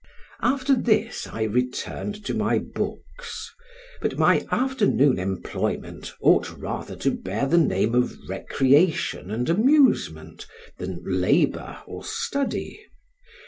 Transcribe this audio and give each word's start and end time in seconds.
After 0.41 0.73
this 0.75 1.27
I 1.27 1.43
returned 1.43 2.25
to 2.25 2.33
my 2.33 2.57
books; 2.57 3.51
but 4.01 4.17
my 4.17 4.47
afternoon 4.49 5.19
employment 5.19 6.11
ought 6.21 6.57
rather 6.57 6.95
to 6.95 7.11
bear 7.11 7.45
the 7.45 7.59
name 7.59 7.93
of 7.93 8.17
recreation 8.27 9.29
and 9.29 9.47
amusement, 9.47 10.47
than 10.79 11.03
labor 11.05 11.83
or 11.85 12.03
study. 12.03 12.83